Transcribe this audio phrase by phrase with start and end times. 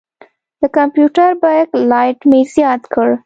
[0.61, 3.07] د کمپیوټر بیک لایټ مې زیات کړ.